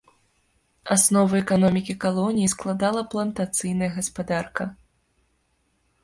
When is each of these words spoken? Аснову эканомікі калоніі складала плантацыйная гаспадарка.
Аснову 0.93 1.33
эканомікі 1.41 1.93
калоніі 2.05 2.49
складала 2.53 3.03
плантацыйная 3.11 3.91
гаспадарка. 3.99 4.63